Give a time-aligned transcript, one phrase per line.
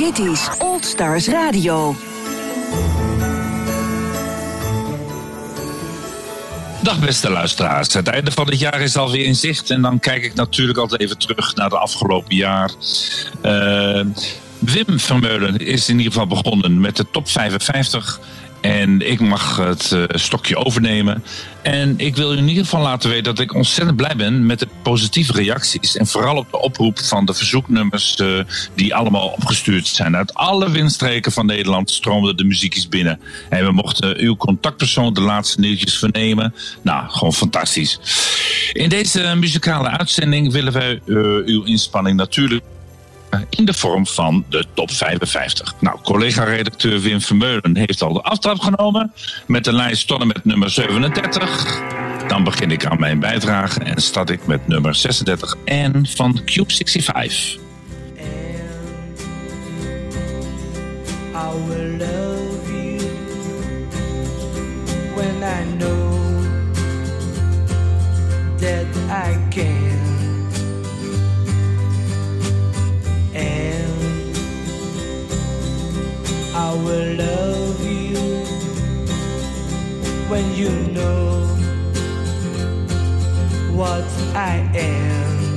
[0.00, 1.96] Dit is Old Stars Radio.
[6.82, 7.92] Dag beste luisteraars.
[7.92, 9.70] Het einde van het jaar is alweer in zicht.
[9.70, 12.70] En dan kijk ik natuurlijk altijd even terug naar de afgelopen jaar.
[13.44, 14.04] Uh,
[14.58, 18.20] Wim Vermeulen is in ieder geval begonnen met de top 55.
[18.60, 21.24] En ik mag het uh, stokje overnemen.
[21.62, 24.58] En ik wil u in ieder geval laten weten dat ik ontzettend blij ben met
[24.58, 25.96] de positieve reacties.
[25.96, 28.40] En vooral op de oproep van de verzoeknummers uh,
[28.74, 30.16] die allemaal opgestuurd zijn.
[30.16, 33.20] Uit alle windstreken van Nederland stroomde de muziekjes binnen.
[33.48, 36.54] En we mochten uw contactpersoon de laatste nieuwtjes vernemen.
[36.82, 37.98] Nou, gewoon fantastisch.
[38.72, 42.64] In deze muzikale uitzending willen wij uh, uw inspanning natuurlijk
[43.50, 45.74] in de vorm van de top 55.
[45.80, 49.12] Nou, collega-redacteur Wim Vermeulen heeft al de aftrap genomen
[49.46, 51.82] met de lijst tot met nummer 37.
[52.28, 56.72] Dan begin ik aan mijn bijdrage en start ik met nummer 36 en van Cube
[56.72, 57.58] 65.
[61.32, 62.98] I will love you
[65.14, 66.20] when I know
[68.58, 69.89] that I can.
[76.70, 78.44] I will love you
[80.30, 81.44] when you know
[83.74, 84.04] what
[84.36, 85.49] I am.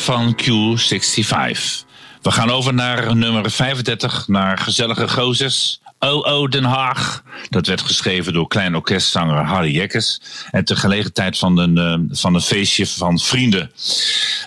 [0.00, 1.88] Van Q65.
[2.22, 5.80] We gaan over naar nummer 35, naar Gezellige Gozes.
[6.00, 7.22] OO Den Haag.
[7.48, 10.20] Dat werd geschreven door klein orkestzanger Harry Jekkes.
[10.50, 13.70] En gelegenheid van een, uh, van een feestje van vrienden.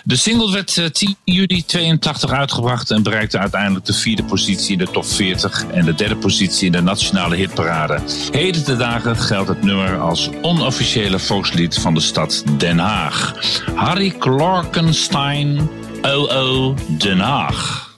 [0.04, 4.78] De single werd uh, 10 juli 82 uitgebracht en bereikte uiteindelijk de vierde positie in
[4.78, 8.00] de top 40 en de derde positie in de nationale hitparade.
[8.30, 13.34] Heden de dagen geldt het nummer als onofficiële volkslied van de stad Den Haag.
[13.74, 15.70] Harry Clarkenstein,
[16.02, 17.93] OO Den Haag.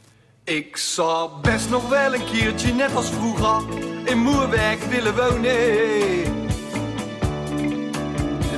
[0.46, 3.62] Ik zou best nog wel een keertje, net als vroeger,
[4.04, 6.46] in Moerwerk willen wonen.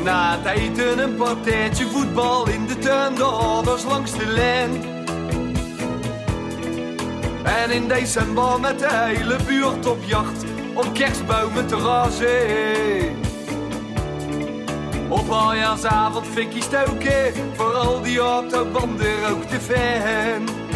[0.04, 4.82] Na het eten een partijtje voetbal in de tuin, de ouders langs de lijn.
[7.44, 13.16] En in december met de hele buurt op jacht, om kerstbomen te razen.
[15.08, 20.67] Op aljaarsavond fikkie stoken, voor al die autobanden rook de fan.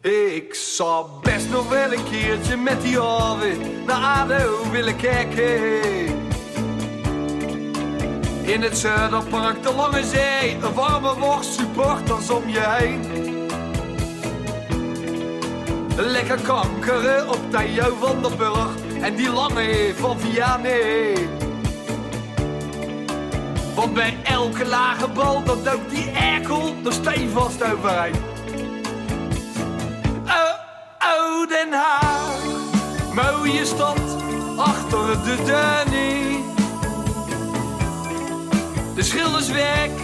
[0.00, 5.72] Ik zou best nog wel een keertje met die Arvid naar ADO willen kijken.
[8.42, 13.00] In het Zuiderpark, de Lange Zee, een warme worst, supporters om je heen.
[15.96, 21.28] Lekker kankeren op Theo van der Burg, en die lange van Vianney.
[23.74, 28.37] Want bij elke lage bal, dan dook die erkel er steenvast overheen.
[31.46, 32.40] Den Haag,
[33.14, 34.00] mooie stad,
[34.56, 36.44] achter de Dunny.
[38.94, 39.98] De schilderswerk,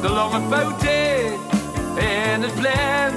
[0.00, 1.32] de lange poten
[1.96, 3.14] en het plan.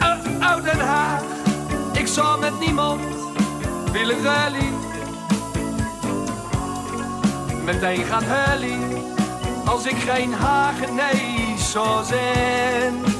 [0.00, 1.22] Oh, oh, Den Haag,
[1.92, 3.00] ik zal met niemand
[3.92, 4.72] willen rally
[7.64, 9.02] meteen gaan huilen
[9.64, 13.13] als ik geen hagenees zou zijn.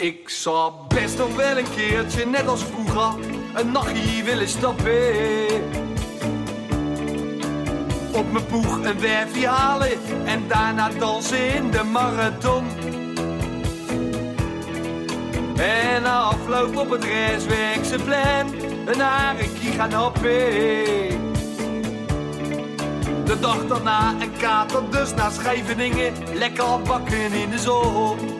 [0.00, 3.14] Ik zou best nog wel een keertje, net als vroeger,
[3.54, 5.46] een nachtje willen stappen.
[8.12, 9.90] Op mijn poeg een werfje halen
[10.24, 12.66] en daarna dansen in de marathon.
[15.56, 18.54] En na afloop op het restwerkse plan
[18.86, 20.30] een harekie gaan happen.
[23.24, 26.12] De dag daarna een kater, dus naar Scheveningen.
[26.34, 28.39] Lekker bakken in de zon.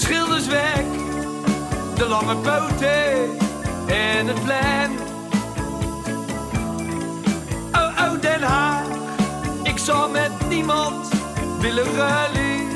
[0.00, 0.86] De schilderswerk,
[1.94, 3.38] de lange poten
[3.86, 4.90] en het plein.
[7.72, 8.86] Oh, oh, Den Haag.
[9.62, 11.08] Ik zou met niemand
[11.60, 12.68] willen ruilen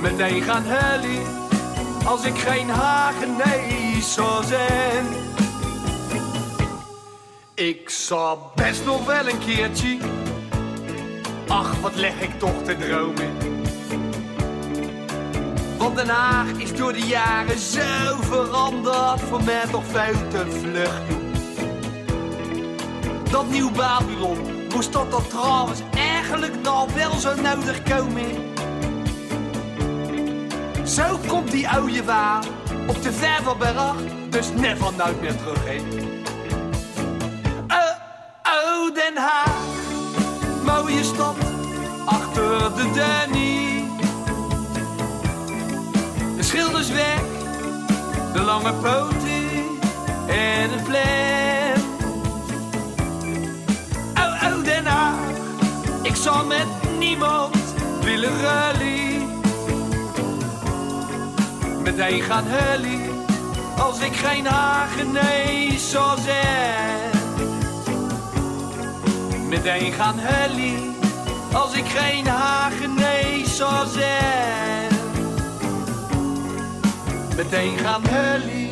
[0.00, 1.22] meteen gaan huilen
[2.04, 5.06] als ik geen hagenees zou zijn.
[7.54, 9.98] Ik zou best nog wel een keertje,
[11.46, 13.55] ach wat leg ik toch te dromen.
[15.78, 20.84] Want Den Haag is door de jaren zo veranderd, voor mij toch veel te.
[23.30, 24.38] Dat nieuw Babylon,
[24.74, 28.54] moest dat dan trouwens eigenlijk nog wel zo nodig komen?
[30.86, 32.44] Zo komt die oude waar
[32.86, 33.94] op de Vervelberg,
[34.28, 35.84] dus never nooit meer terug heen.
[37.68, 37.96] Oh,
[38.42, 39.56] oh, Den Haag,
[40.64, 41.36] mooie stad,
[42.04, 43.35] achter de Danny.
[46.76, 47.20] Weg,
[48.32, 49.78] de lange poten
[50.28, 51.84] en het plan.
[54.16, 55.18] Oh, oh, Den Haag,
[56.02, 56.66] ik zal met
[56.98, 57.56] niemand
[58.02, 59.06] willen ruilen
[61.96, 63.10] meteen gaan hullie
[63.78, 67.10] als ik geen hagenees zou zijn.
[69.48, 70.96] Meteen gaan hullie
[71.52, 74.95] als ik geen hagenees zou zijn.
[77.36, 78.70] Meteen gaan hullie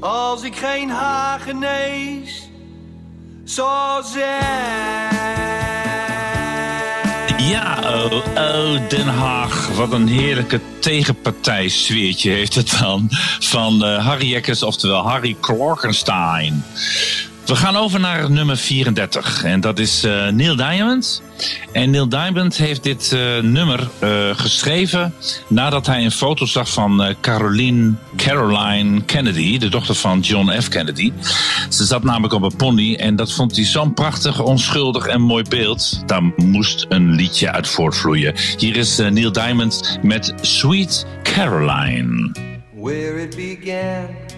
[0.00, 2.48] als ik geen hagenees
[3.44, 5.16] zou zijn.
[7.38, 9.68] Ja, oh, oh, Den Haag.
[9.68, 13.06] Wat een heerlijke tegenpartij sfeertje heeft het dan.
[13.40, 16.64] Van uh, Harry Jekkers, oftewel Harry Klorkenstein.
[17.48, 19.44] We gaan over naar nummer 34.
[19.44, 21.22] En dat is uh, Neil Diamond.
[21.72, 25.14] En Neil Diamond heeft dit uh, nummer uh, geschreven
[25.46, 30.68] nadat hij een foto zag van Caroline, Caroline Kennedy, de dochter van John F.
[30.68, 31.12] Kennedy.
[31.68, 35.44] Ze zat namelijk op een pony en dat vond hij zo'n prachtig, onschuldig en mooi
[35.48, 36.02] beeld.
[36.06, 38.34] Daar moest een liedje uit voortvloeien.
[38.56, 42.32] Hier is Neil Diamond met Sweet Caroline.
[42.74, 44.37] Where it began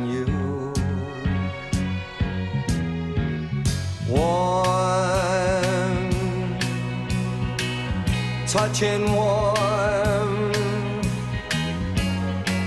[4.11, 6.09] Warm,
[8.45, 10.51] touching warm,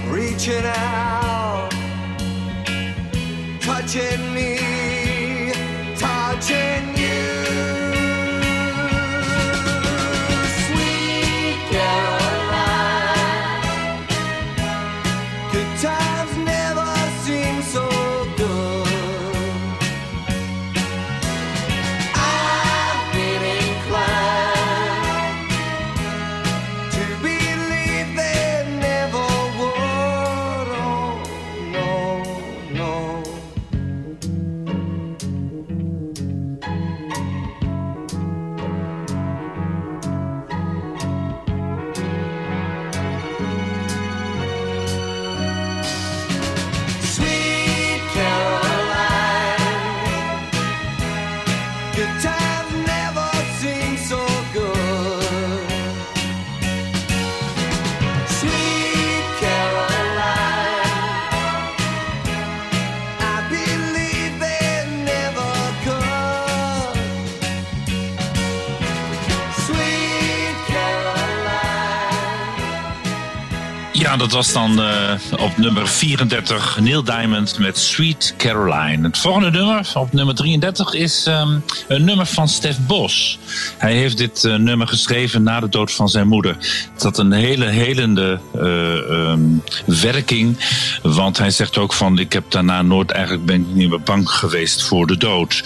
[0.09, 1.69] reaching out,
[3.61, 4.64] touching me,
[74.25, 79.07] dat was dan eh, op nummer 34 Neil Diamond met Sweet Caroline.
[79.07, 83.39] Het volgende nummer, op nummer 33, is ehm, een nummer van Stef Bos.
[83.79, 86.57] Hij heeft dit eh, nummer geschreven na de dood van zijn moeder.
[86.93, 89.41] Het had een hele helende eh, ehm,
[89.87, 90.59] werking.
[91.03, 94.31] Want hij zegt ook van, ik heb daarna nooit eigenlijk ben ik niet meer bang
[94.31, 95.63] geweest voor de dood.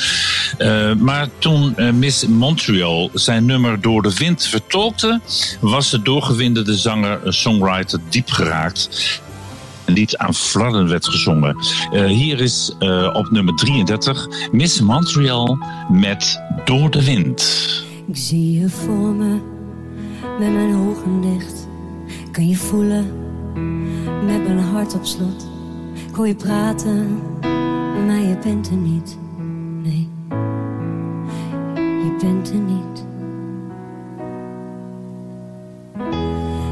[0.98, 5.20] Maar toen Miss Montreal zijn nummer door de wind vertolkte,
[5.60, 8.26] was de doorgewinterde zanger, eh, songwriter diep.
[9.84, 11.56] Een lied aan flarden werd gezongen.
[11.92, 17.42] Eh, hier is eh, op nummer 33 Miss Montreal met Door de Wind.
[18.06, 19.40] Ik zie je voor me,
[20.38, 21.68] met mijn ogen dicht.
[22.32, 23.06] Kan je voelen,
[24.26, 25.48] met mijn hart op slot.
[26.08, 27.22] Ik hoor je praten,
[28.06, 29.18] maar je bent er niet.
[29.82, 30.08] Nee,
[31.74, 33.06] je bent er niet.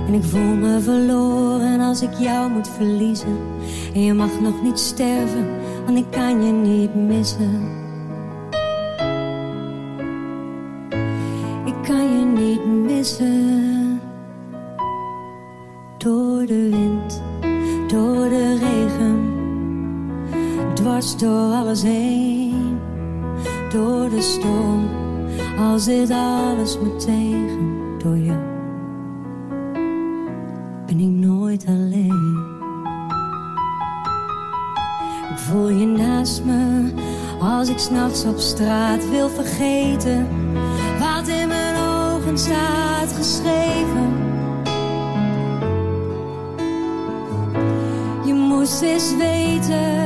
[0.07, 3.39] En ik voel me verloren als ik jou moet verliezen.
[3.95, 5.47] En je mag nog niet sterven,
[5.85, 7.61] want ik kan je niet missen.
[11.65, 14.01] Ik kan je niet missen.
[15.99, 17.23] Door de wind,
[17.87, 19.33] door de regen,
[20.75, 22.79] dwars door alles heen.
[23.73, 24.89] Door de storm,
[25.59, 27.75] als dit alles me tegen.
[27.99, 28.56] Door je
[37.69, 40.29] als ik s'nachts op straat wil vergeten
[40.99, 44.13] wat in mijn ogen staat geschreven.
[48.25, 50.06] Je moest eens weten.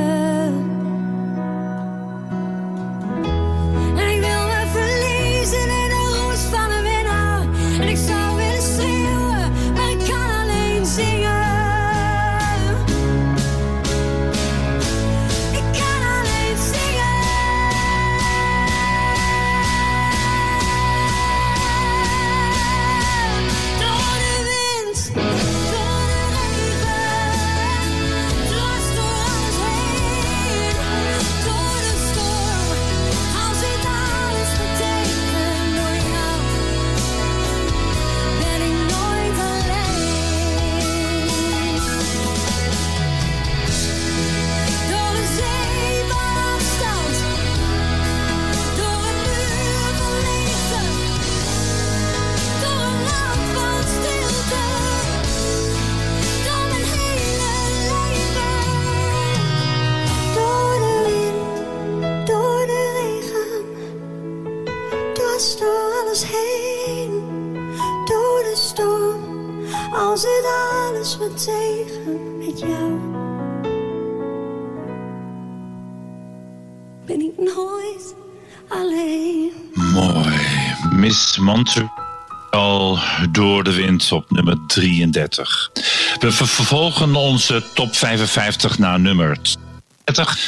[85.11, 85.71] 33.
[86.19, 89.37] We vervolgen onze top 55 naar nummer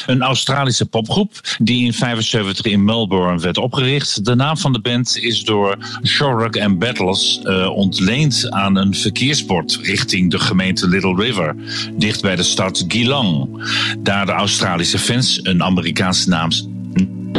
[0.06, 4.26] een Australische popgroep die in 75 in Melbourne werd opgericht.
[4.26, 9.80] De naam van de band is door Shorrock and Battles uh, ontleend aan een verkeersbord
[9.82, 11.56] richting de gemeente Little River,
[11.94, 13.64] dicht bij de stad Geelong.
[14.00, 16.50] Daar de Australische fans een Amerikaanse naam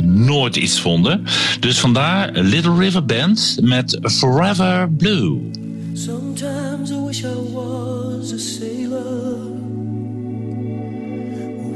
[0.05, 1.25] nooit iets vonden.
[1.61, 5.63] Dus vandaar Little River Band met Forever Blue.
[5.95, 9.47] Sometimes I wish I was a sailor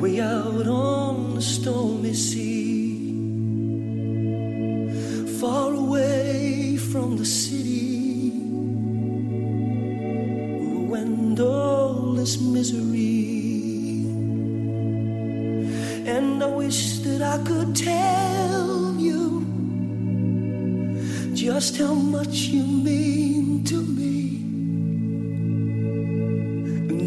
[0.01, 3.15] way out on the stormy sea,
[5.41, 8.33] far away from the city,
[10.99, 14.05] and all this misery.
[16.07, 19.47] And I wish that I could tell you
[21.35, 24.08] just how much you mean to me.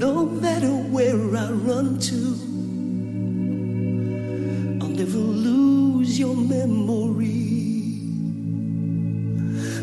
[0.01, 2.19] No matter where I run to
[4.81, 7.45] I'll never lose your memory.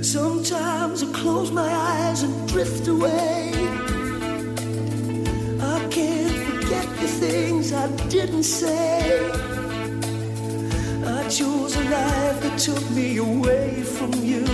[0.03, 3.53] Sometimes I close my eyes and drift away.
[5.61, 9.31] I can't forget the things I didn't say.
[11.07, 14.45] I chose a life that took me away from you.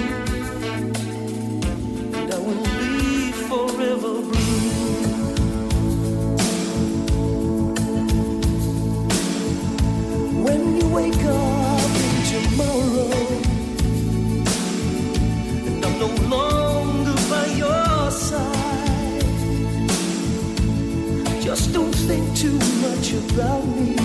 [2.19, 4.54] And I will be forever blue.
[11.05, 13.11] Wake up in tomorrow
[15.67, 19.25] and I'm no longer by your side.
[21.43, 23.97] Just don't think too much about me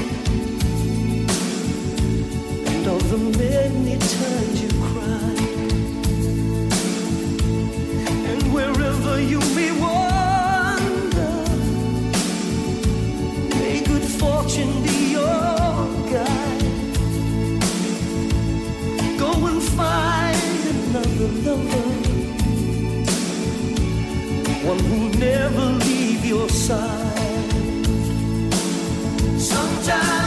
[2.69, 3.21] and all the
[24.69, 27.51] one who'll never leave your side.
[29.37, 30.18] Sometimes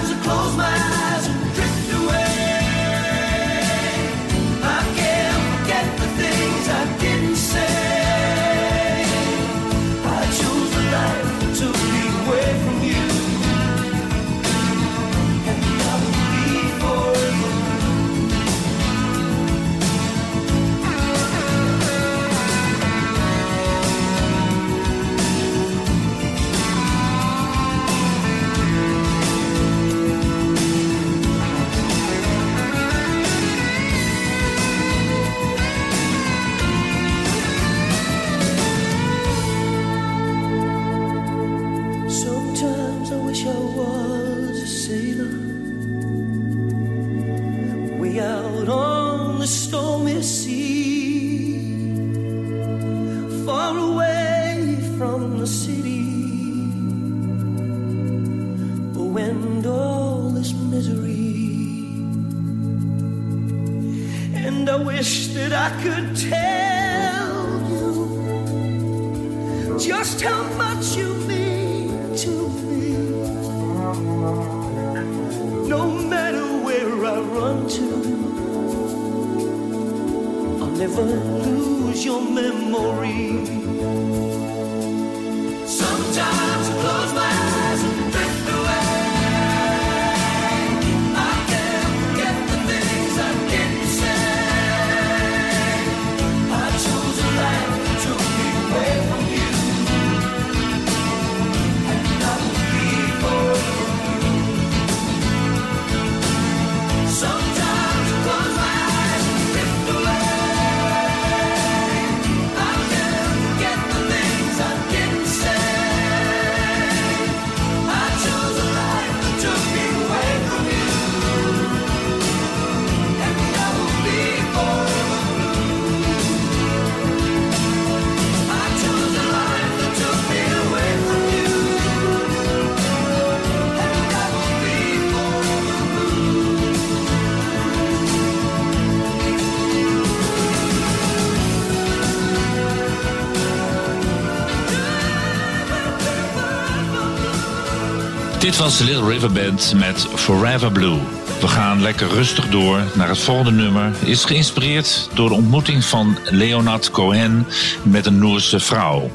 [148.53, 150.99] Dit was Little River Band met Forever Blue.
[151.41, 153.93] We gaan lekker rustig door naar het volgende nummer.
[154.05, 157.47] Is geïnspireerd door de ontmoeting van Leonard Cohen
[157.83, 159.11] met een Noorse vrouw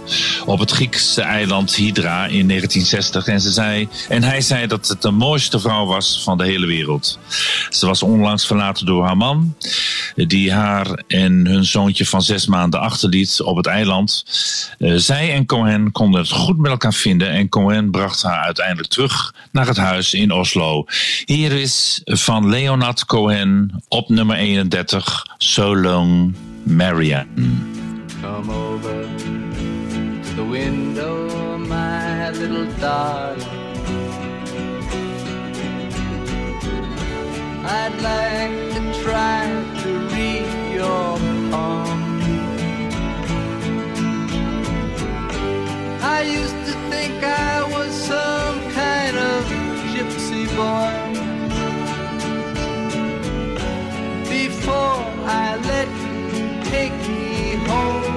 [0.45, 3.27] op het Griekse eiland Hydra in 1960.
[3.27, 6.65] En, ze zei, en hij zei dat het de mooiste vrouw was van de hele
[6.65, 7.19] wereld.
[7.69, 9.55] Ze was onlangs verlaten door haar man,
[10.25, 14.25] die haar en hun zoontje van zes maanden achterliet op het eiland.
[14.79, 18.89] Eh, zij en Cohen konden het goed met elkaar vinden en Cohen bracht haar uiteindelijk
[18.89, 20.85] terug naar het huis in Oslo.
[21.25, 27.27] Hier is van Leonard Cohen op nummer 31, So Long Marianne.
[28.21, 29.05] Come over
[30.21, 33.67] to the window, my little darling.
[37.69, 39.66] I'd like to try
[41.51, 41.99] palm.
[46.01, 49.45] I used to think I was some kind of
[49.93, 50.93] gypsy boy.
[54.29, 54.97] Before
[55.43, 55.89] I let
[56.35, 58.15] you take me home.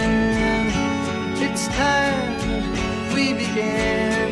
[1.47, 2.33] It's time
[3.15, 4.24] we began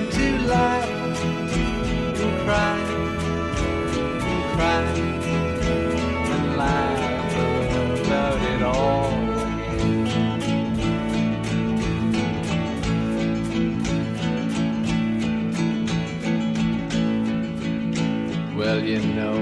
[2.53, 2.79] cry
[4.29, 4.83] and cry
[6.35, 7.33] and laugh
[8.05, 9.11] about it all.
[18.59, 19.39] Well, you know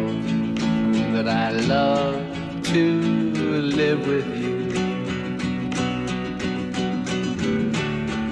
[1.15, 2.23] that I love
[2.73, 2.85] to
[3.81, 4.59] live with you.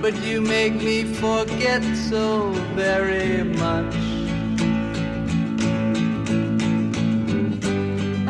[0.00, 4.07] But you make me forget so very much.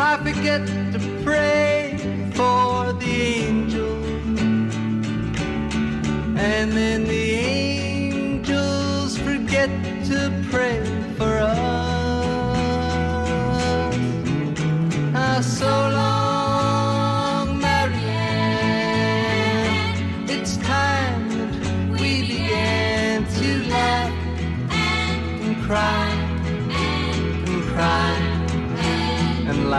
[0.01, 1.97] I forget to pray
[2.35, 3.11] for the
[3.45, 4.41] angels.
[6.37, 9.69] And then the angels forget
[10.07, 10.85] to pray
[11.17, 11.59] for us.
[15.17, 15.98] Ah, so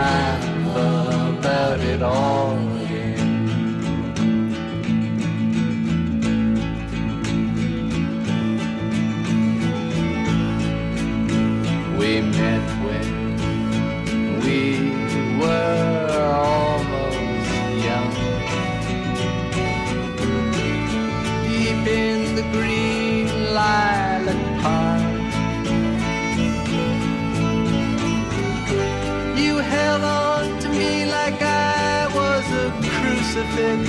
[0.00, 2.69] laugh about it all
[33.32, 33.88] crucifix.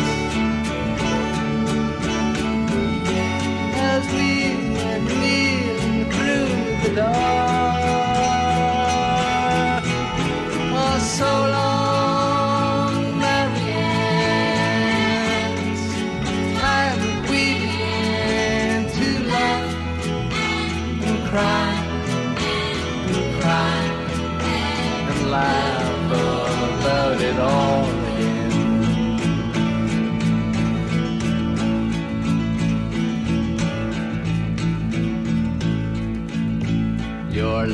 [3.76, 7.61] As we went kneeling through the dark.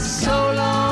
[0.00, 0.91] So long,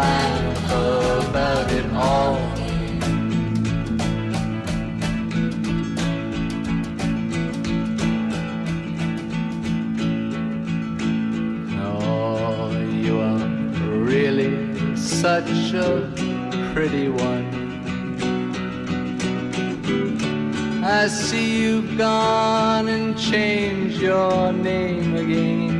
[0.00, 2.38] laugh about it all.
[11.82, 12.70] Oh,
[13.04, 13.46] you are
[14.12, 14.52] really
[14.96, 15.90] such a
[16.72, 17.46] pretty one.
[20.82, 25.79] I see you've gone and changed your name again.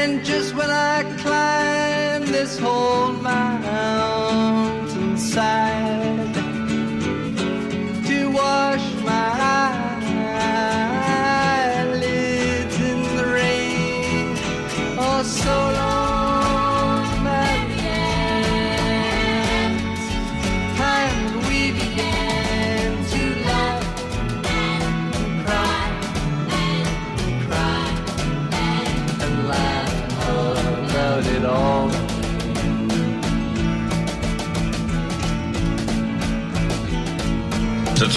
[0.00, 4.08] And just when I climb this whole mountainside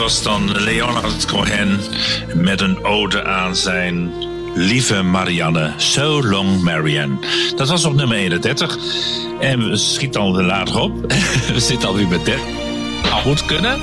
[0.02, 1.80] was dan Leonard Cohen
[2.36, 4.14] met een ode aan zijn
[4.54, 5.74] lieve Marianne.
[5.78, 7.16] So Long Marianne.
[7.56, 8.78] Dat was op nummer 31.
[9.40, 11.14] En we schieten al later op.
[11.54, 12.46] We zitten alweer bij 30.
[13.04, 13.80] Nou, goed kunnen.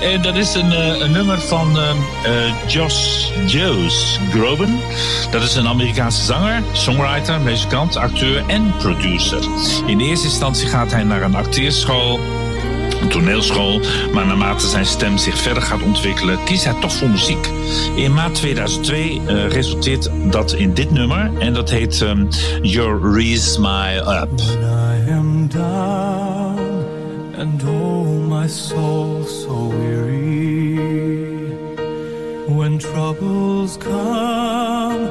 [0.00, 1.92] En dat is een, eh, een nummer van eh,
[2.66, 4.80] Josh Joes Groban.
[5.30, 9.40] Dat is een Amerikaanse zanger, songwriter, muzikant, acteur en producer.
[9.86, 12.20] In eerste instantie gaat hij naar een acteerschool
[13.00, 13.80] een toneelschool,
[14.12, 17.50] maar naarmate zijn stem zich verder gaat ontwikkelen, kiest hij toch voor muziek.
[17.94, 22.26] In maart 2002 eh, resulteert dat in dit nummer en dat heet ehm,
[22.62, 24.28] Your Raise My Up.
[24.40, 26.58] When I am down
[27.38, 30.78] and oh my soul so weary
[32.46, 35.10] when troubles come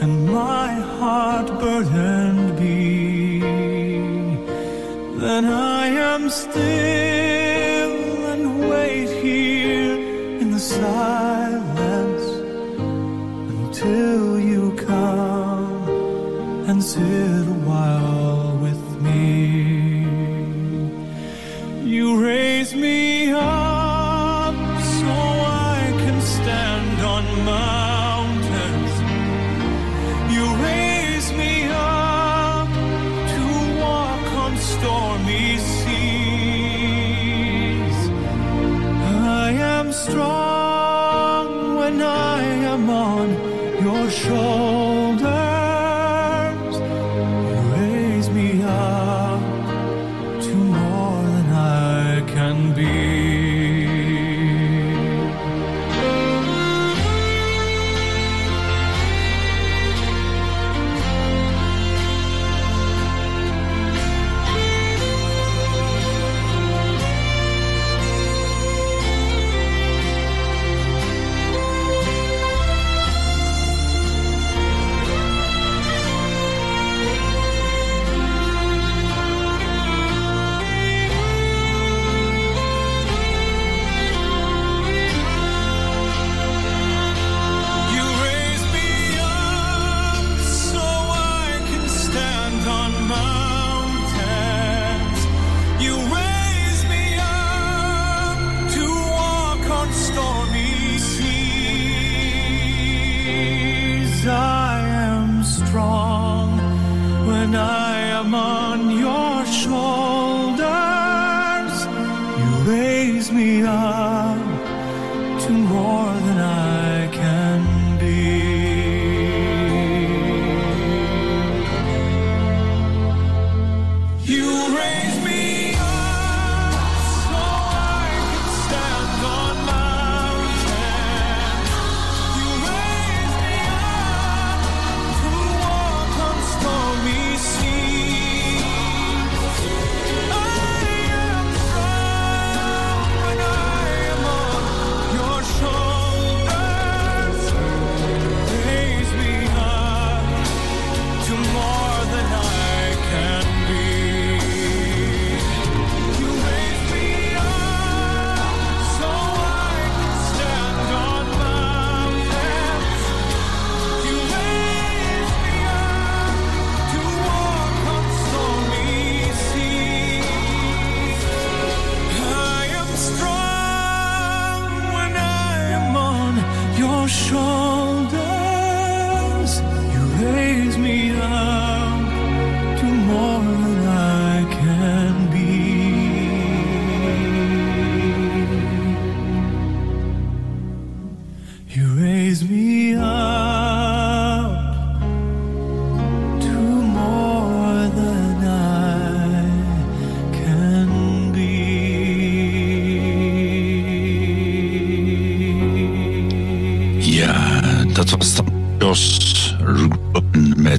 [0.00, 3.40] and my heart burdened be
[5.18, 5.44] then
[6.22, 7.92] am still
[8.32, 9.94] and wait here
[10.40, 12.26] in the silence
[13.56, 15.88] until you come
[16.68, 17.29] and sit
[42.88, 43.28] on
[43.82, 45.29] your shoulders.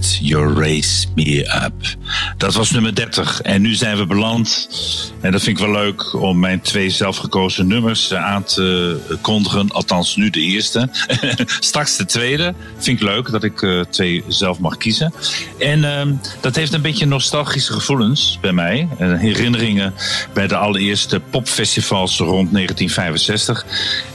[0.02, 1.74] Met You Raise Me Up.
[2.38, 3.42] Dat was nummer 30.
[3.42, 4.70] En nu zijn we beland.
[5.22, 9.72] En dat vind ik wel leuk om mijn twee zelfgekozen nummers eh, aan te kondigen.
[9.72, 10.90] Althans, nu de eerste.
[11.60, 12.54] Straks de tweede.
[12.78, 15.14] Vind ik leuk dat ik uh, twee zelf mag kiezen.
[15.60, 16.02] En uh,
[16.40, 18.88] dat heeft een beetje nostalgische gevoelens bij mij.
[19.00, 19.94] Uh, herinneringen
[20.34, 23.66] bij de allereerste popfestivals rond 1965.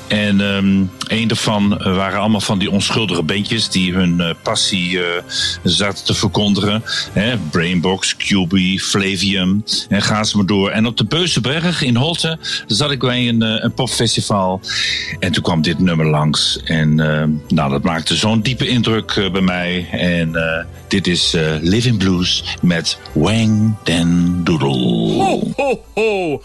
[0.09, 5.05] En um, een daarvan waren allemaal van die onschuldige bandjes die hun uh, passie uh,
[5.63, 6.83] zaten te verkondigen.
[7.51, 10.71] Brainbox, QB, Flavium en ga ze maar door.
[10.71, 14.61] En op de Beuzenberg in Holte zat ik bij een, een popfestival.
[15.19, 16.61] En toen kwam dit nummer langs.
[16.65, 16.95] En
[17.49, 19.89] nou, dat maakte zo'n diepe indruk bij mij.
[19.91, 20.37] En
[20.89, 24.69] dit is Living Blues met Wang Den Doodle.
[25.23, 26.41] Ho, ho, ho.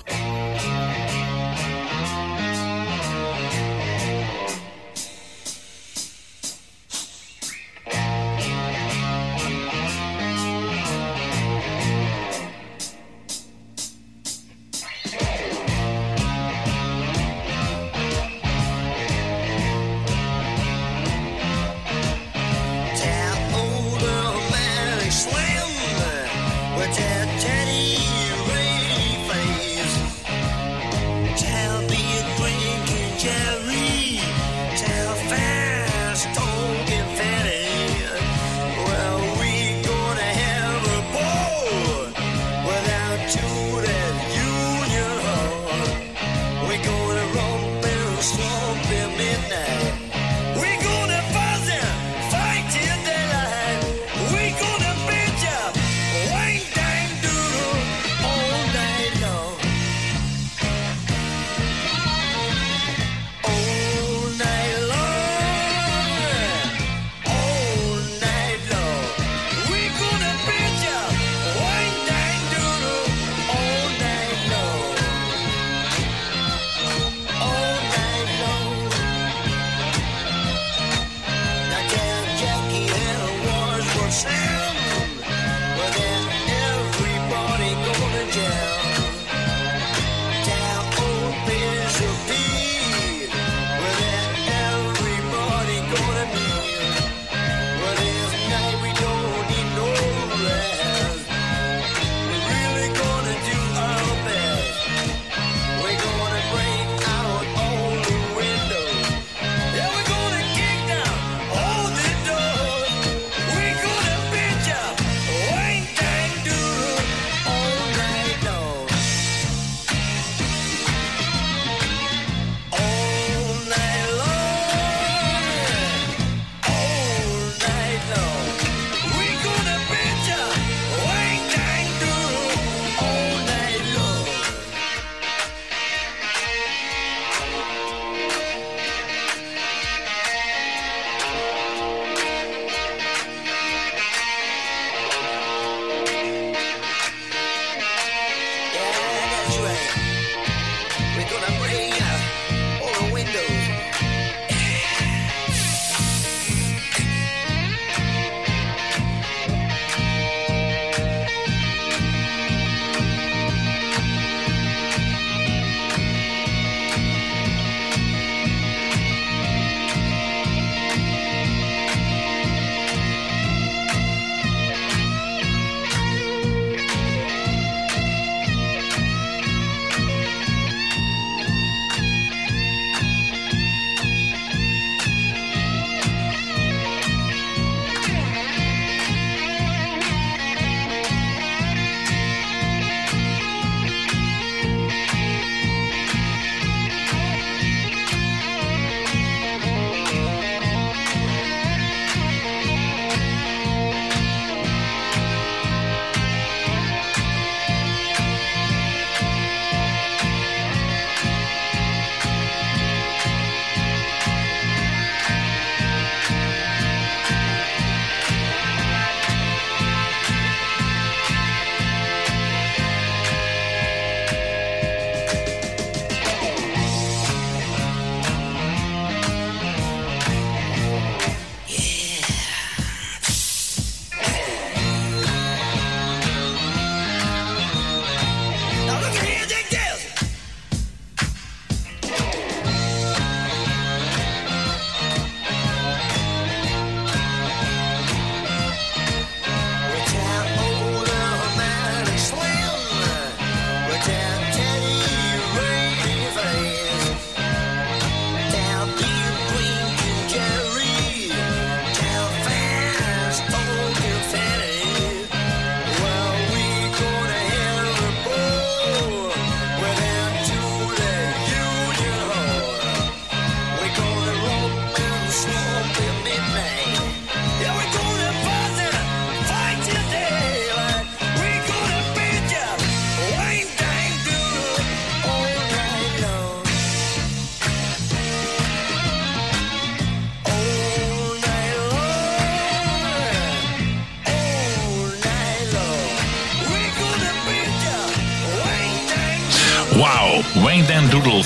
[84.11, 84.60] Sure.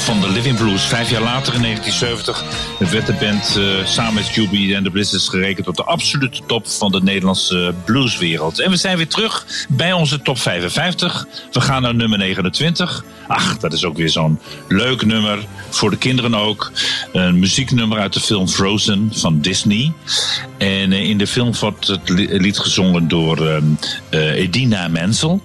[0.06, 0.84] Van de Living Blues.
[0.84, 2.43] Vijf jaar later in 1970
[2.91, 6.68] werd de band uh, samen met Juby en de Blizzards gerekend tot de absolute top
[6.68, 8.60] van de Nederlandse blueswereld.
[8.60, 11.28] En we zijn weer terug bij onze top 55.
[11.51, 13.03] We gaan naar nummer 29.
[13.28, 15.45] Ach, dat is ook weer zo'n leuk nummer.
[15.70, 16.72] Voor de kinderen ook.
[17.12, 19.93] Een muzieknummer uit de film Frozen van Disney.
[20.58, 23.62] En uh, in de film wordt het lied gezongen door uh,
[24.36, 25.41] Edina Menzel.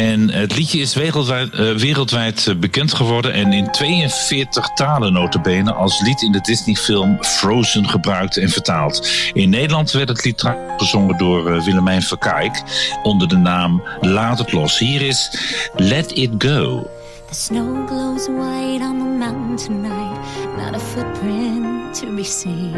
[0.00, 6.00] En het liedje is wereldwijd, uh, wereldwijd, bekend geworden en in 42 talen notabene als
[6.00, 9.08] lied in de Disney-film Frozen gebruikt en vertaald.
[9.32, 10.44] In Nederland werd het lied
[10.76, 12.62] gezongen door uh, Willemijn Verkijk
[13.02, 14.78] onder de naam Laat het los.
[14.78, 15.38] Hier is
[15.76, 16.90] Let It Go.
[17.28, 20.18] The snow glows white on the mountain tonight,
[20.56, 22.74] not a footprint to be seen.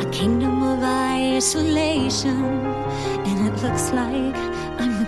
[0.00, 0.78] A kingdom of
[1.36, 2.44] isolation,
[3.24, 4.59] and it looks like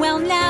[0.00, 0.49] Well, now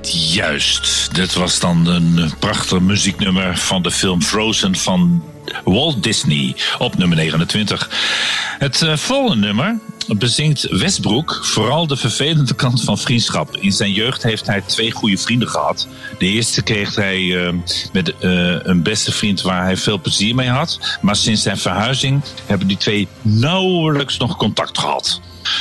[0.00, 5.22] Juist, dit was dan een prachtig muzieknummer van de film Frozen van
[5.64, 7.90] Walt Disney op nummer 29.
[8.58, 13.56] Het uh, volgende nummer bezingt Westbroek vooral de vervelende kant van vriendschap.
[13.56, 15.88] In zijn jeugd heeft hij twee goede vrienden gehad.
[16.18, 17.52] De eerste kreeg hij uh,
[17.92, 20.98] met uh, een beste vriend waar hij veel plezier mee had.
[21.00, 25.20] Maar sinds zijn verhuizing hebben die twee nauwelijks nog contact gehad.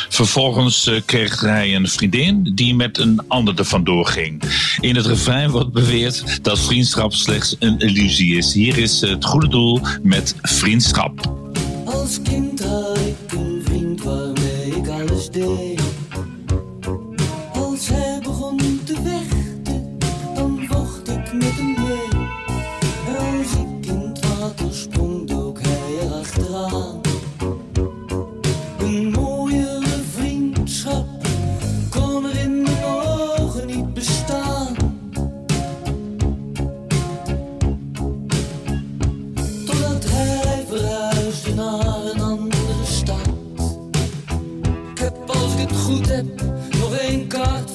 [0.09, 4.41] Vervolgens uh, kreeg hij een vriendin die met een ander er vandoor ging.
[4.79, 8.53] In het refrein wordt beweerd dat vriendschap slechts een illusie is.
[8.53, 11.33] Hier is het goede doel met vriendschap.
[11.85, 15.64] Als kind had ik een vriend waarmee ik alles deed.
[47.37, 47.74] Nog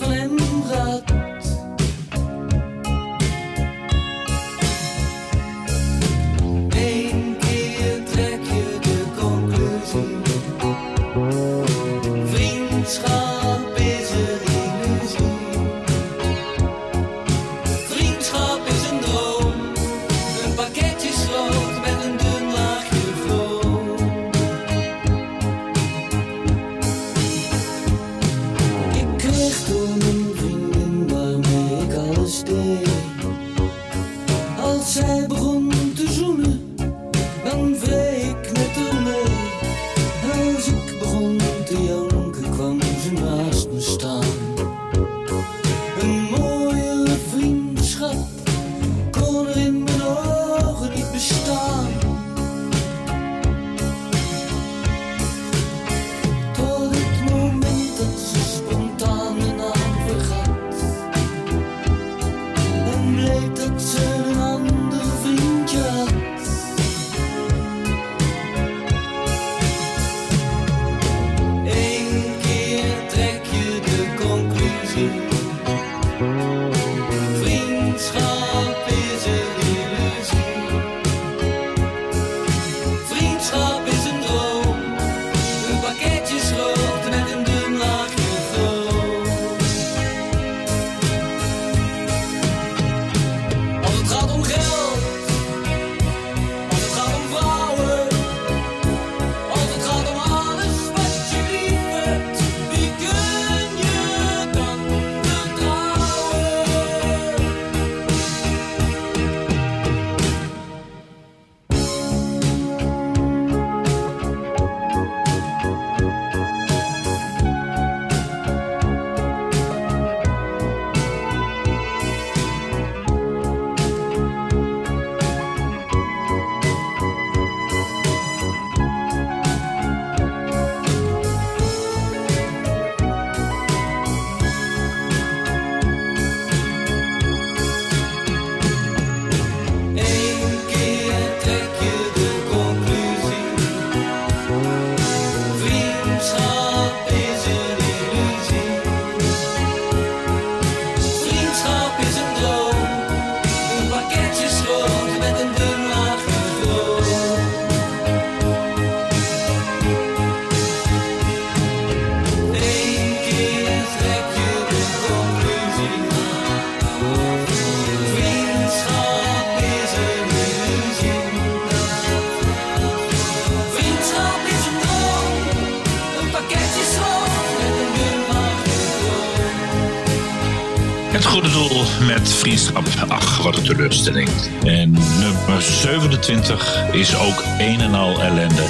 [184.64, 188.62] En nummer 27 is ook een en al ellende.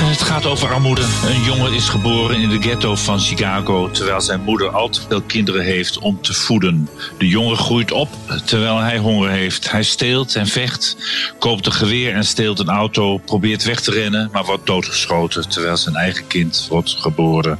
[0.00, 1.02] Het gaat over armoede.
[1.26, 5.22] Een jongen is geboren in de ghetto van Chicago, terwijl zijn moeder al te veel
[5.22, 6.88] kinderen heeft om te voeden.
[7.18, 8.08] De jongen groeit op
[8.44, 9.70] terwijl hij honger heeft.
[9.70, 10.96] Hij steelt en vecht,
[11.38, 15.76] koopt een geweer en steelt een auto, probeert weg te rennen, maar wordt doodgeschoten terwijl
[15.76, 17.58] zijn eigen kind wordt geboren.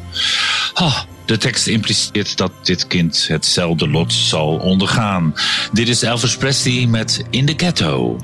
[0.74, 0.98] Ah,
[1.30, 5.34] de tekst impliceert dat dit kind hetzelfde lot zal ondergaan.
[5.72, 8.18] Dit is Elvis Presley met In the Ghetto.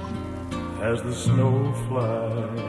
[0.93, 2.61] as the snow flies.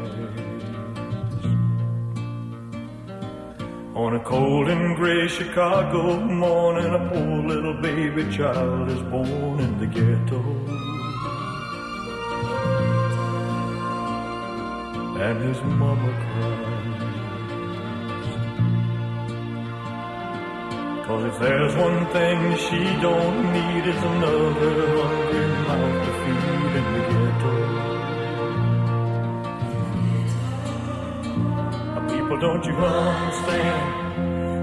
[3.93, 9.77] On a cold and gray Chicago morning, a poor little baby child is born in
[9.79, 10.41] the ghetto.
[15.27, 16.86] And his mama cries.
[21.07, 24.51] Cause if there's one thing she don't need is another
[24.99, 27.53] hungry mouth to feed in the ghetto.
[32.13, 33.87] People, don't you understand?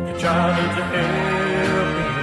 [0.08, 2.14] Your child needs a helping.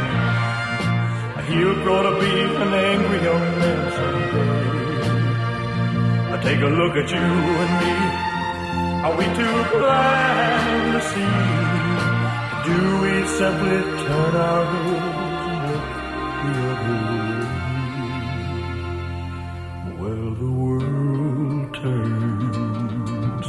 [1.52, 2.32] He'll grow to be
[2.64, 4.62] an angry young man someday.
[6.32, 7.28] I take a look at you
[7.64, 7.94] and me.
[9.04, 11.51] Are we too blind to see?
[12.72, 15.88] Do we simply turn our heads and look
[16.44, 17.46] the other way?
[20.00, 23.48] Well, the world turns.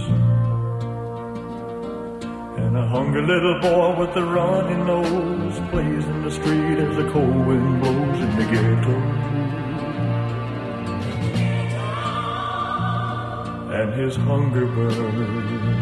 [2.62, 7.06] And a hungry little boy with a runny nose plays in the street as the
[7.12, 8.96] cold wind blows in the ghetto.
[13.78, 15.81] And his hunger burns.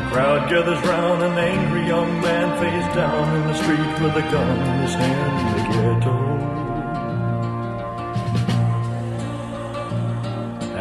[0.00, 4.24] the crowd gathers round, an angry young man face down in the street with a
[4.32, 6.16] gun in his hand in the ghetto.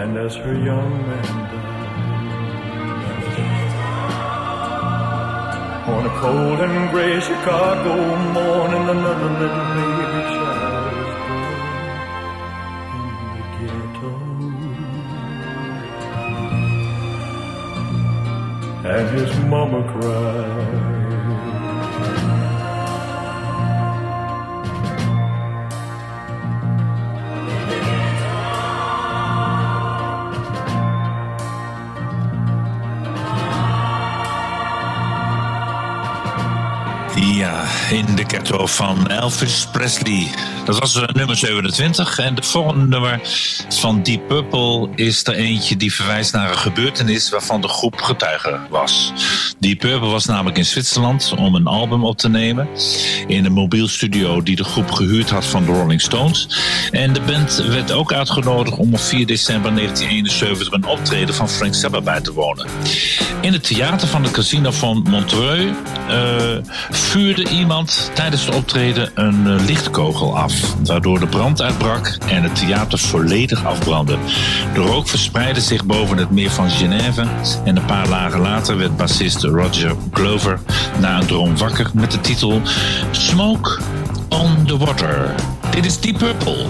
[0.02, 1.32] And as her young man
[3.36, 3.74] dies,
[5.94, 7.96] on a cold and gray Chicago
[8.38, 9.99] morning, another little baby
[19.50, 20.59] mama cried.
[38.58, 40.28] Van Elvis Presley.
[40.66, 42.20] Dat was eh, nummer 27.
[42.20, 43.20] En de volgende nummer
[43.70, 48.60] van Deep Purple is er eentje die verwijst naar een gebeurtenis waarvan de groep getuige
[48.70, 49.14] was.
[49.60, 52.68] Deep Purple was namelijk in Zwitserland om een album op te nemen.
[53.28, 56.48] In een mobiel studio die de groep gehuurd had van de Rolling Stones.
[56.92, 61.76] En de band werd ook uitgenodigd om op 4 december 1971 een optreden van Frank
[61.76, 62.68] Zappa bij te wonen.
[63.42, 65.76] In het theater van het casino van Montreux
[66.10, 66.58] uh,
[66.90, 70.76] vuurde iemand tijdens optreden een uh, lichtkogel af.
[70.84, 74.18] Waardoor de brand uitbrak en het theater volledig afbrandde.
[74.74, 77.26] De rook verspreidde zich boven het meer van Genève.
[77.66, 80.60] En een paar dagen later werd bassist Roger Glover
[81.00, 82.62] na een droom wakker met de titel
[83.12, 83.80] Smoke
[84.30, 85.36] on the Water.
[85.72, 86.66] Dit is Deep Purple.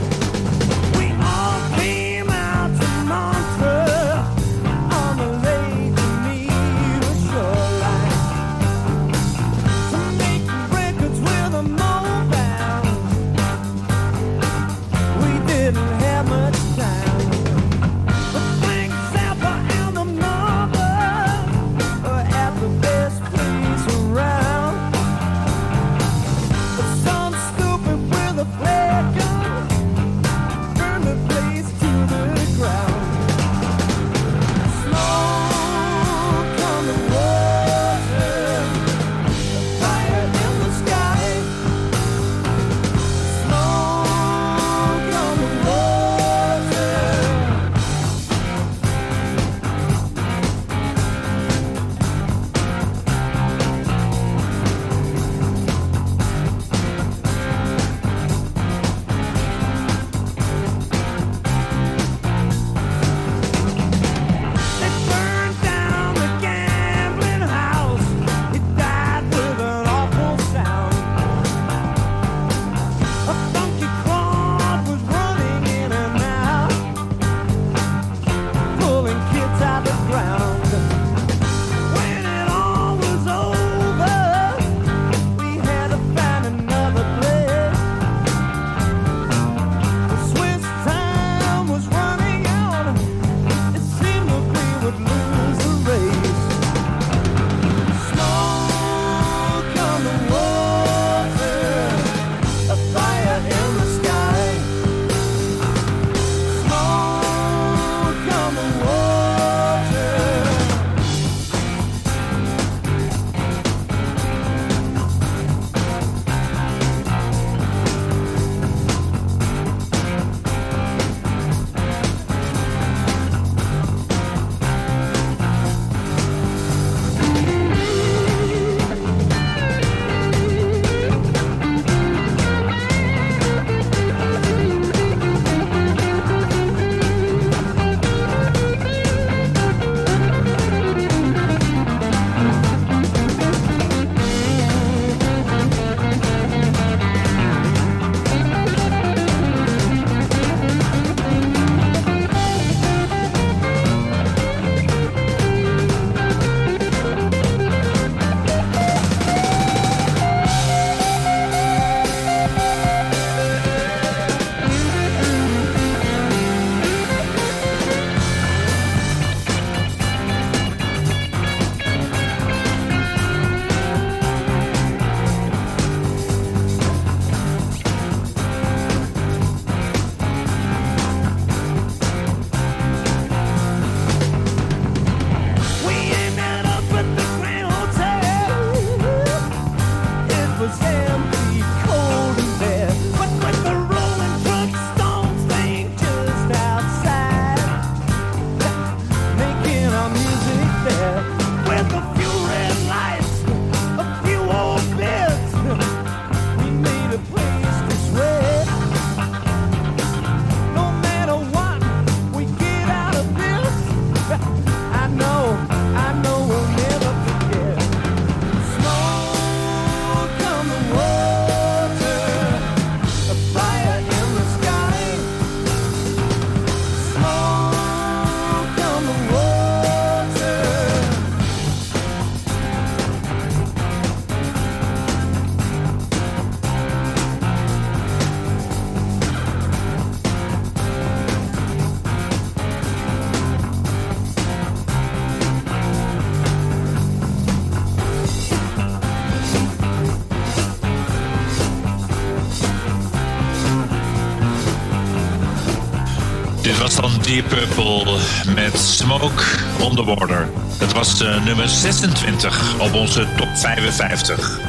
[256.77, 258.17] Was dan Deep Purple
[258.55, 259.43] met Smoke
[259.79, 260.49] on the Water.
[260.77, 264.59] Het was uh, nummer 26 op onze top 55.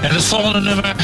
[0.00, 0.94] En het volgende nummer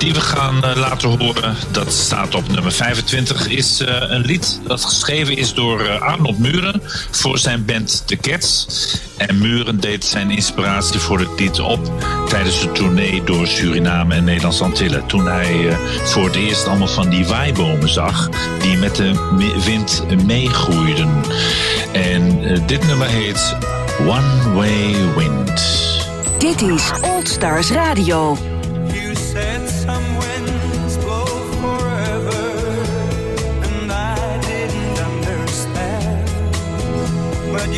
[0.00, 4.60] die we gaan uh, laten horen, dat staat op nummer 25, is uh, een lied
[4.66, 8.66] dat geschreven is door uh, Arnold Muren voor zijn band The Cats.
[9.16, 11.92] En Muren deed zijn inspiratie voor het lied op
[12.28, 15.06] tijdens de tournee door Suriname en Nederlands Antillen.
[15.06, 18.28] Toen hij voor het eerst allemaal van die waaibomen zag
[18.60, 19.12] die met de
[19.64, 21.22] wind meegroeiden.
[21.92, 23.56] En dit nummer heet
[24.06, 25.62] One Way Wind.
[26.38, 28.49] Dit is Old Stars Radio.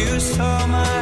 [0.02, 1.01] You saw my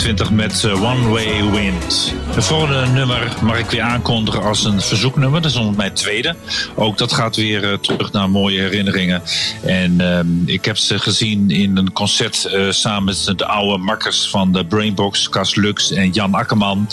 [0.00, 2.14] 20 met eh, One Way Wind.
[2.26, 5.42] Het volgende nummer mag ik weer aankondigen als een verzoeknummer.
[5.42, 6.34] Dat is onder mijn tweede.
[6.74, 9.22] Ook dat gaat weer eh, terug naar mooie herinneringen.
[9.62, 14.28] En ehm, ik heb ze gezien in een concert eh, samen met de oude makkers
[14.28, 16.88] van de Brainbox, Cas Lux en Jan Akkerman.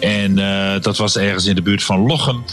[0.00, 0.34] En
[0.80, 2.44] dat was ergens in de buurt van Lochem.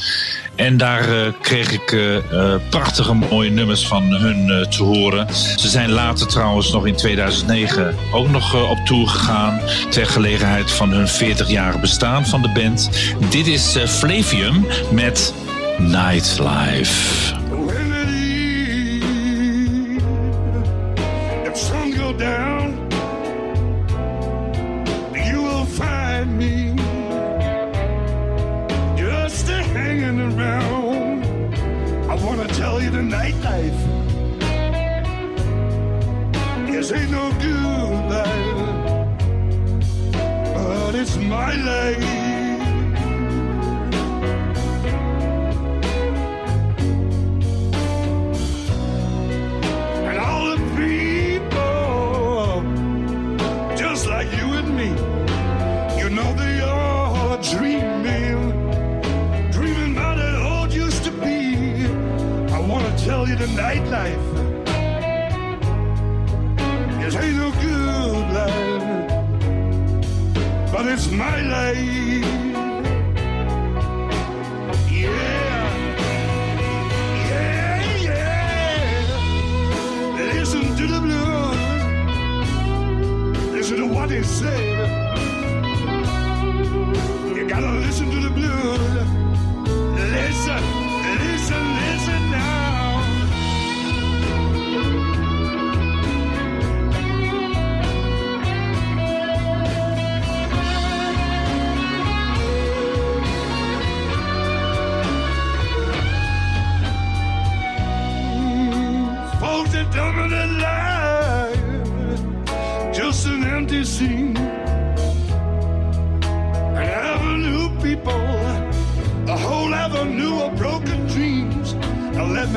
[0.61, 5.27] En daar eh, kreeg ik eh, eh, prachtige mooie nummers van hun te horen.
[5.55, 9.59] Ze zijn later trouwens nog in 2009 ook nog op tour gegaan.
[9.89, 12.89] Ter gelegenheid van hun 40-jarig bestaan van de band.
[13.29, 15.33] Dit is Flavium met
[15.77, 17.40] Nightlife.
[63.05, 64.27] Tell you the nightlife
[67.03, 69.11] is ain't no good life,
[70.71, 71.77] but it's my life.
[74.91, 75.09] Yeah,
[77.29, 78.29] yeah, yeah.
[80.33, 80.99] Listen to the
[83.87, 84.80] what they said.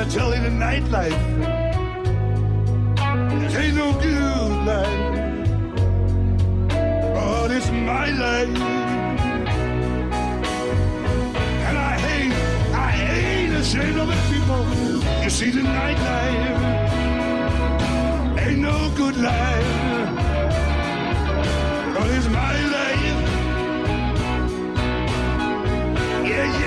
[0.04, 1.20] You the nightlife.
[3.44, 5.00] It ain't no good life,
[7.14, 8.48] but it's my life.
[11.68, 12.32] And I hate,
[12.74, 14.62] I ain't ashamed of it, people.
[15.24, 16.74] You see the nightlife
[18.46, 19.66] ain't no good life,
[21.94, 23.20] but it's my life.
[26.30, 26.63] Yeah, yeah,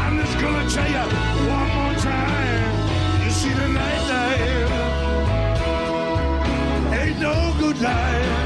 [0.00, 1.06] I'm just gonna tell you
[1.48, 3.24] one more time.
[3.24, 4.70] You see the nightlife
[7.00, 8.45] ain't no good life.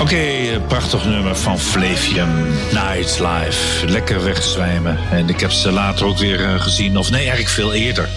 [0.00, 2.28] Oké, eh, prachtig nummer van Flavium,
[2.72, 3.86] Nightlife.
[3.86, 4.98] Lekker wegzwijmen.
[5.10, 8.08] En ik heb ze later ook weer eh, gezien, of nee, eigenlijk veel eerder.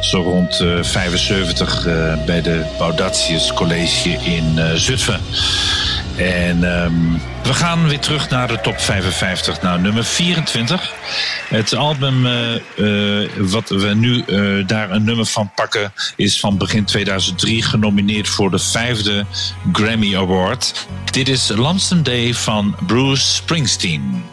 [0.00, 5.20] Zo rond eh, 75 eh, bij de Baudatius College in Zutphen.
[6.16, 6.92] En ehm,
[7.42, 10.92] we gaan weer terug naar de top 55, naar nummer 24.
[11.52, 16.58] Het album eh, eh, wat we nu eh, daar een nummer van pakken is van
[16.58, 19.26] begin 2003 genomineerd voor de vijfde
[19.72, 20.86] Grammy Award.
[21.10, 24.31] Dit is Lonesome Day van Bruce Springsteen.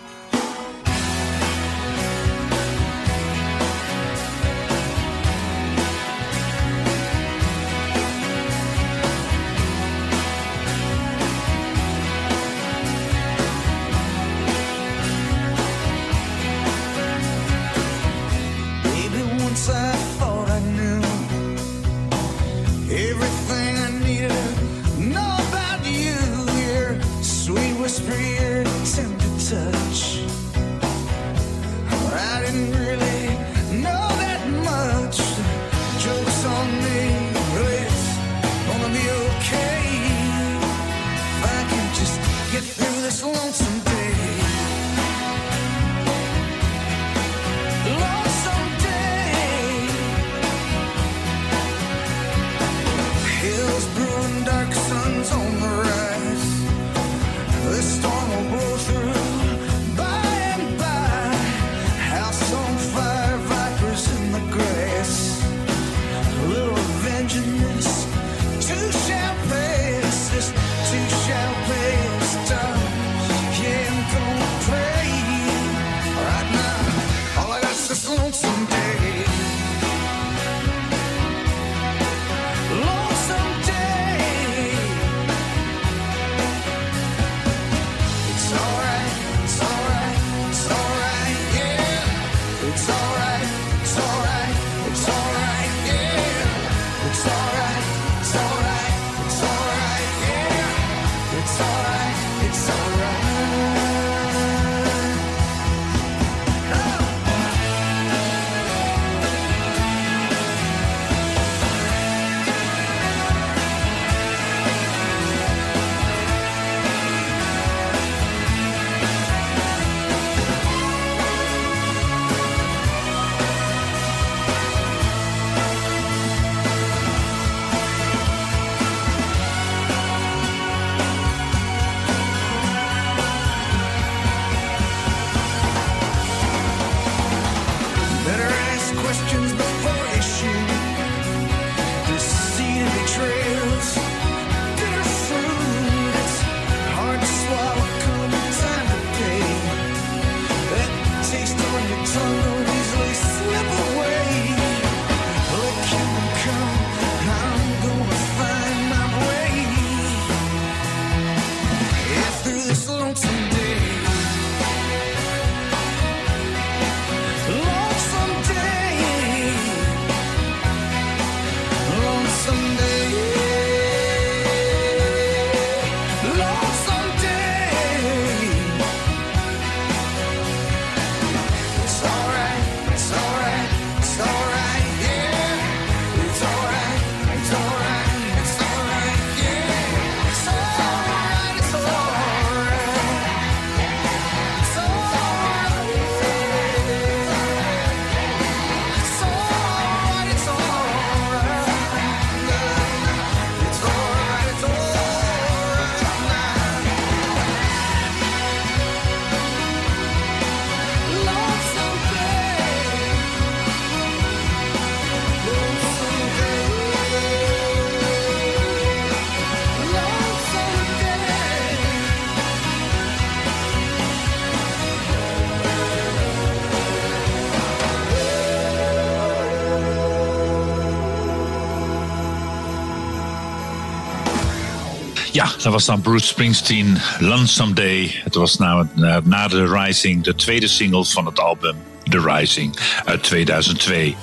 [235.39, 238.11] Ja, dat was dan Bruce Springsteen, Lonesome Day.
[238.23, 238.87] Het was na,
[239.23, 244.15] na, The Rising, de tweede single van het album The Rising uit 2002.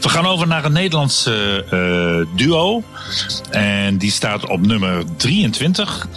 [0.00, 2.82] We gaan over naar een Nederlandse eh, duo.
[3.50, 6.08] En die staat op nummer 23.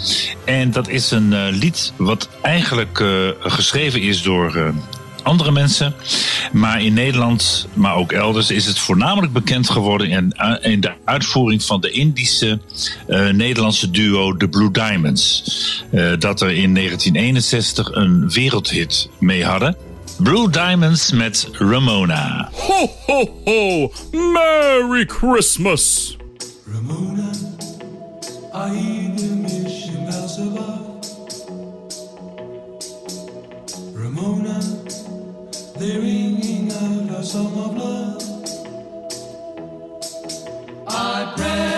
[0.46, 4.74] En dat is een eh, lied wat eigenlijk eh, geschreven is door
[5.32, 5.94] andere mensen.
[6.52, 11.64] Maar in Nederland, maar ook elders, is het voornamelijk bekend geworden in, in de uitvoering
[11.64, 12.60] van de Indische
[13.08, 15.44] eh, Nederlandse duo The Blue Diamonds.
[15.92, 19.76] Eh, dat er in 1961 een wereldhit mee hadden.
[20.18, 22.50] Blue Diamonds met Ramona.
[22.54, 23.92] Ho, ho, ho!
[24.12, 26.18] Merry Christmas!
[35.82, 38.22] They're ringing out a song of love.
[40.88, 41.71] I press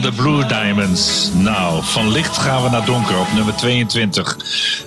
[0.00, 1.30] de Blue Diamonds.
[1.34, 4.36] Nou, van licht gaan we naar donker op nummer 22.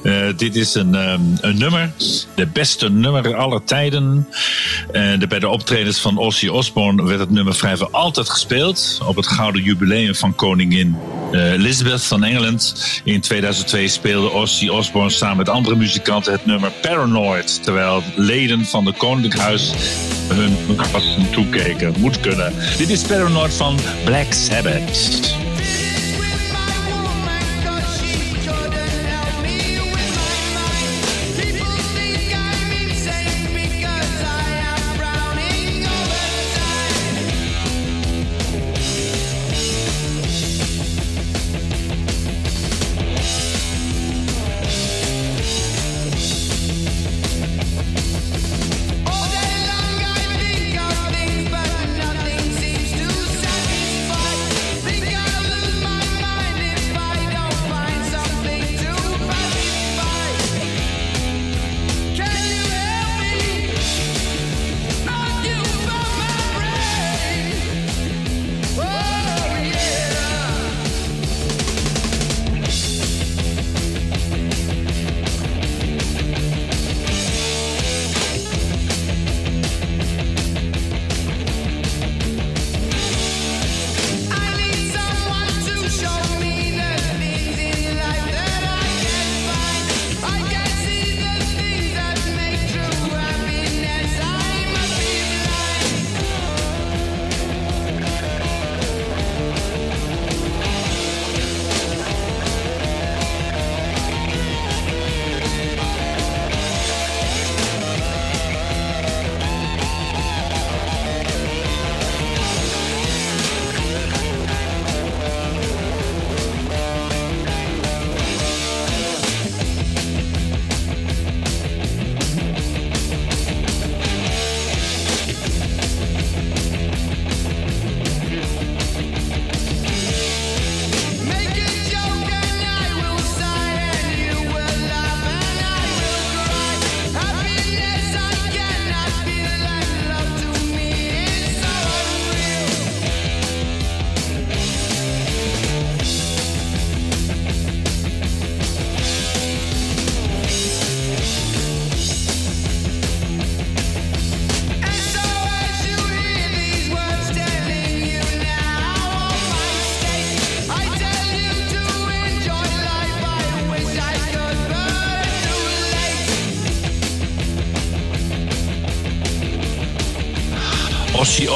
[0.03, 1.91] Eh, dit is een, ehm, een nummer,
[2.35, 4.27] de beste nummer aller tijden.
[4.91, 8.99] En de, bij de optredens van Ozzy Osbourne werd het nummer vrijwel altijd gespeeld.
[9.07, 10.97] Op het gouden jubileum van koningin
[11.31, 12.75] eh, Elizabeth van Engeland.
[13.03, 17.63] In 2002 speelde Ozzy Osbourne samen met andere muzikanten het nummer Paranoid.
[17.63, 19.71] Terwijl leden van de koninklijk huis
[20.35, 21.93] hun gasten toekeken.
[21.97, 22.53] Moet kunnen.
[22.77, 25.42] Dit is Paranoid van Black Sabbath.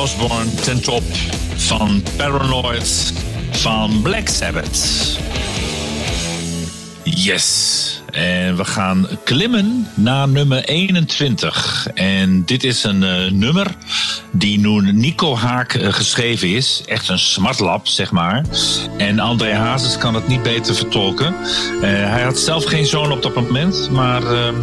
[0.08, 1.04] Osbourne ten top
[1.56, 3.14] van Paranoid
[3.52, 5.18] van Black Sabbath.
[7.04, 8.02] Yes.
[8.12, 11.88] En we gaan klimmen naar nummer 21.
[11.94, 13.76] En dit is een eh, nummer
[14.32, 16.84] die nu Nico Haak eh, geschreven is.
[16.86, 18.46] Echt een smartlap, zeg maar.
[18.98, 21.36] En André Hazes kan het niet beter vertolken.
[21.82, 24.56] Eh, hij had zelf geen zoon op dat moment, maar ehm,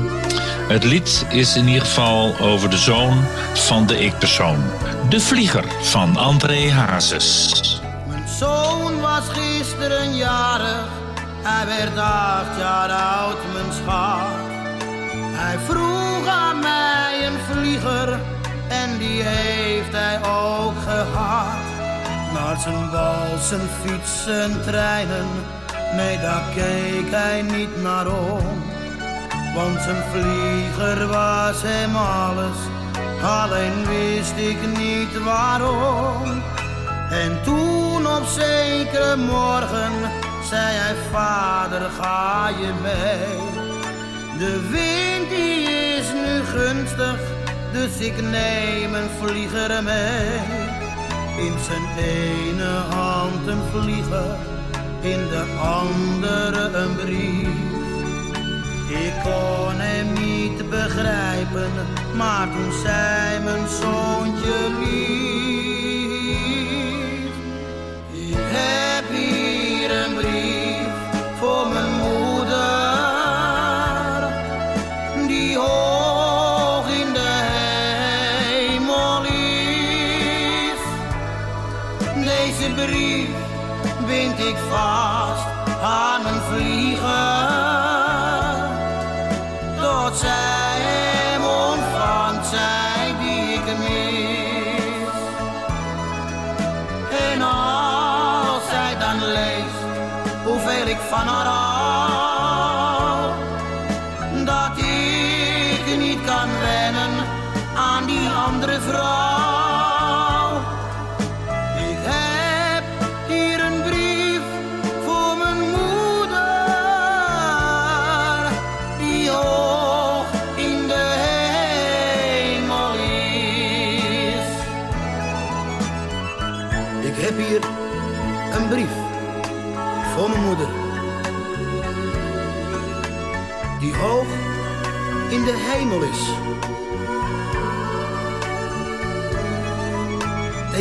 [0.69, 3.25] het lied is in ieder geval over de zoon
[3.55, 4.65] van de ik-persoon.
[5.09, 7.81] De Vlieger van André Hazes.
[8.09, 10.89] Mijn zoon was gisteren jarig,
[11.43, 14.43] hij werd acht jaar oud, mijn schat.
[15.37, 18.21] Hij vroeg aan mij een vlieger
[18.69, 21.63] en die heeft hij ook gehad.
[22.33, 25.27] Naar zijn wal, zijn fiets, zijn treinen,
[25.97, 28.74] nee daar keek hij niet naar om.
[29.55, 32.57] Want zijn vlieger was hem alles,
[33.23, 36.43] alleen wist ik niet waarom.
[37.11, 39.93] En toen op zekere morgen
[40.51, 43.63] zei hij, vader ga je mee.
[44.39, 45.63] De wind die
[45.97, 47.19] is nu gunstig,
[47.73, 50.39] dus ik neem een vlieger mee.
[51.47, 54.37] In zijn ene hand een vlieger,
[55.01, 57.64] in de andere een brief.
[58.89, 61.71] Ik kon hem niet begrijpen,
[62.15, 66.15] maar toen zei mijn zoontje lief.
[68.13, 70.89] Ik heb hier een brief
[71.39, 72.53] voor mijn moeder,
[75.27, 80.81] die hoog in de hemel is.
[82.25, 83.29] Deze brief
[84.07, 85.14] bind ik vast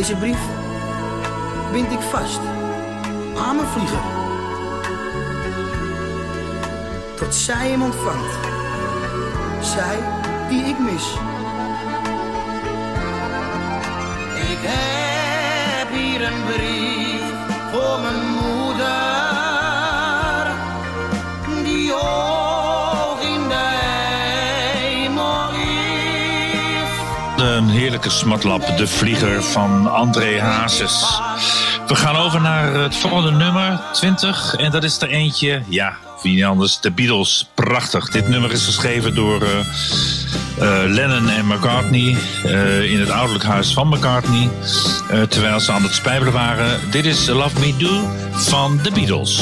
[0.04, 0.38] Deze brief
[1.72, 2.40] bind ik vast
[3.36, 4.02] aan mijn vlieger.
[7.16, 8.34] Tot zij hem ontvangt.
[9.60, 9.98] Zij
[10.48, 11.14] die ik mis.
[14.50, 17.22] Ik heb hier een brief
[17.72, 19.13] voor mijn moeder.
[27.94, 31.20] Heerlijke smatlap, de vlieger van André Hazes.
[31.86, 34.54] We gaan over naar het volgende nummer, 20.
[34.54, 37.48] En dat is er eentje, ja, wie anders, de Beatles.
[37.54, 38.10] Prachtig.
[38.10, 43.72] Dit nummer is geschreven door eh, eh, Lennon en McCartney eh, in het ouderlijk huis
[43.72, 44.48] van McCartney.
[45.28, 46.80] terwijl ze aan het spijbelen waren.
[46.90, 49.40] Dit is Love Me Do van de Beatles.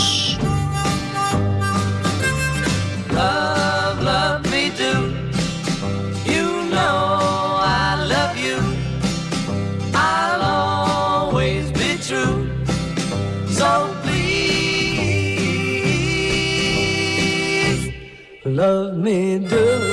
[18.63, 19.92] Love me do.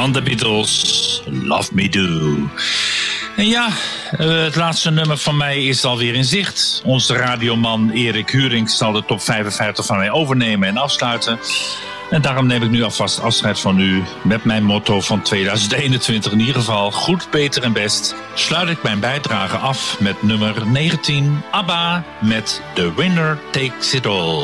[0.00, 2.36] Van de Beatles, Love Me Do.
[3.36, 3.68] En ja,
[4.10, 6.82] eh, het laatste nummer van mij is alweer in zicht.
[6.84, 11.38] Onze radioman Erik Huring zal de top 55 van mij overnemen en afsluiten.
[12.10, 16.40] En daarom neem ik nu alvast afscheid van u met mijn motto van 2021 in
[16.40, 16.90] ieder geval.
[16.90, 18.14] Goed, beter en best.
[18.34, 24.42] Sluit ik mijn bijdrage af met nummer 19, ABBA met The Winner Takes It All.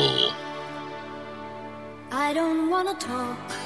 [2.31, 3.66] I don't wanna talk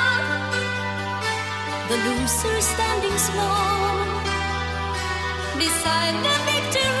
[1.91, 4.05] The loser standing small
[5.59, 7.00] beside the victory.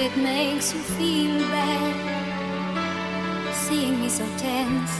[0.00, 1.94] It makes you feel bad.
[3.52, 4.92] Seeing me so tense,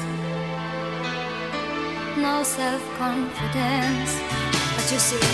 [2.16, 4.12] no self confidence.
[4.74, 5.26] But you see,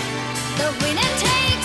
[0.57, 1.64] the winner takes.